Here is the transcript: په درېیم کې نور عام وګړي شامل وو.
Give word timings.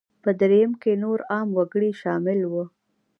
په 0.23 0.29
درېیم 0.39 0.71
کې 0.81 0.91
نور 1.03 1.19
عام 1.31 1.47
وګړي 1.57 1.91
شامل 2.01 2.39
وو. 2.51 2.63